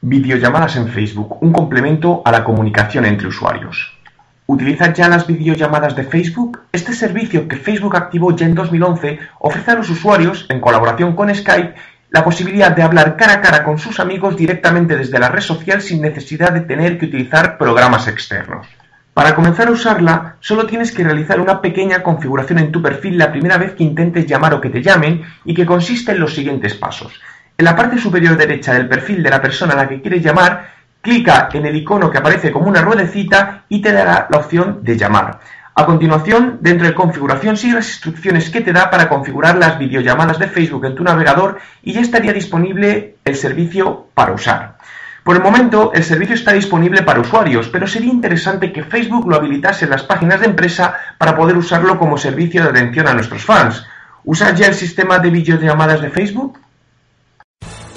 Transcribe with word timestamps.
Videollamadas 0.00 0.76
en 0.76 0.86
Facebook, 0.86 1.42
un 1.42 1.52
complemento 1.52 2.22
a 2.24 2.30
la 2.30 2.44
comunicación 2.44 3.04
entre 3.04 3.26
usuarios. 3.26 3.98
¿Utilizas 4.46 4.94
ya 4.94 5.08
las 5.08 5.26
videollamadas 5.26 5.96
de 5.96 6.04
Facebook? 6.04 6.60
Este 6.70 6.92
servicio 6.92 7.48
que 7.48 7.56
Facebook 7.56 7.96
activó 7.96 8.34
ya 8.36 8.46
en 8.46 8.54
2011 8.54 9.18
ofrece 9.40 9.72
a 9.72 9.74
los 9.74 9.90
usuarios, 9.90 10.46
en 10.50 10.60
colaboración 10.60 11.16
con 11.16 11.34
Skype, 11.34 11.74
la 12.10 12.22
posibilidad 12.22 12.70
de 12.70 12.82
hablar 12.82 13.16
cara 13.16 13.34
a 13.34 13.40
cara 13.40 13.64
con 13.64 13.76
sus 13.76 13.98
amigos 13.98 14.36
directamente 14.36 14.96
desde 14.96 15.18
la 15.18 15.30
red 15.30 15.42
social 15.42 15.82
sin 15.82 16.00
necesidad 16.00 16.52
de 16.52 16.60
tener 16.60 16.96
que 16.96 17.06
utilizar 17.06 17.58
programas 17.58 18.06
externos. 18.06 18.68
Para 19.14 19.34
comenzar 19.34 19.66
a 19.66 19.72
usarla, 19.72 20.36
solo 20.38 20.64
tienes 20.66 20.92
que 20.92 21.02
realizar 21.02 21.40
una 21.40 21.60
pequeña 21.60 22.04
configuración 22.04 22.60
en 22.60 22.70
tu 22.70 22.80
perfil 22.80 23.18
la 23.18 23.32
primera 23.32 23.58
vez 23.58 23.72
que 23.72 23.82
intentes 23.82 24.26
llamar 24.26 24.54
o 24.54 24.60
que 24.60 24.70
te 24.70 24.80
llamen 24.80 25.24
y 25.44 25.54
que 25.54 25.66
consiste 25.66 26.12
en 26.12 26.20
los 26.20 26.36
siguientes 26.36 26.76
pasos. 26.76 27.20
En 27.60 27.64
la 27.64 27.74
parte 27.74 27.98
superior 27.98 28.36
derecha 28.36 28.72
del 28.72 28.86
perfil 28.86 29.20
de 29.20 29.30
la 29.30 29.42
persona 29.42 29.72
a 29.72 29.78
la 29.78 29.88
que 29.88 30.00
quieres 30.00 30.22
llamar, 30.22 30.74
clica 31.00 31.48
en 31.52 31.66
el 31.66 31.74
icono 31.74 32.08
que 32.08 32.18
aparece 32.18 32.52
como 32.52 32.68
una 32.68 32.82
ruedecita 32.82 33.64
y 33.68 33.82
te 33.82 33.90
dará 33.90 34.28
la 34.30 34.38
opción 34.38 34.78
de 34.84 34.96
llamar. 34.96 35.40
A 35.74 35.84
continuación, 35.84 36.58
dentro 36.60 36.86
de 36.86 36.94
configuración, 36.94 37.56
sigue 37.56 37.74
las 37.74 37.88
instrucciones 37.88 38.50
que 38.50 38.60
te 38.60 38.72
da 38.72 38.90
para 38.90 39.08
configurar 39.08 39.56
las 39.56 39.76
videollamadas 39.76 40.38
de 40.38 40.46
Facebook 40.46 40.84
en 40.84 40.94
tu 40.94 41.02
navegador 41.02 41.58
y 41.82 41.94
ya 41.94 42.00
estaría 42.00 42.32
disponible 42.32 43.16
el 43.24 43.34
servicio 43.34 44.06
para 44.14 44.34
usar. 44.34 44.78
Por 45.24 45.34
el 45.34 45.42
momento, 45.42 45.90
el 45.94 46.04
servicio 46.04 46.36
está 46.36 46.52
disponible 46.52 47.02
para 47.02 47.18
usuarios, 47.18 47.68
pero 47.70 47.88
sería 47.88 48.12
interesante 48.12 48.72
que 48.72 48.84
Facebook 48.84 49.28
lo 49.28 49.34
habilitase 49.34 49.86
en 49.86 49.90
las 49.90 50.04
páginas 50.04 50.38
de 50.38 50.46
empresa 50.46 50.94
para 51.18 51.34
poder 51.34 51.56
usarlo 51.56 51.98
como 51.98 52.18
servicio 52.18 52.62
de 52.62 52.68
atención 52.68 53.08
a 53.08 53.14
nuestros 53.14 53.44
fans. 53.44 53.84
¿Usas 54.22 54.56
ya 54.56 54.68
el 54.68 54.74
sistema 54.74 55.18
de 55.18 55.30
videollamadas 55.30 56.00
de 56.00 56.10
Facebook? 56.10 56.60